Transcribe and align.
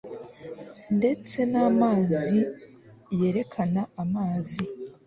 Ndetse 0.97 1.37
namazi 1.51 2.39
yerekana 3.19 3.81
amazi 4.03 4.61